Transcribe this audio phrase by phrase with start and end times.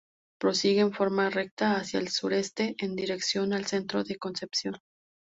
[0.39, 4.79] Prosigue en forma recta hacia el sureste, en dirección al centro de Concepción.